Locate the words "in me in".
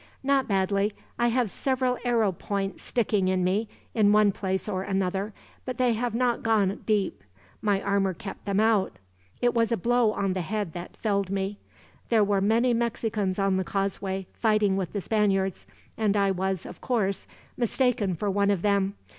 3.27-4.11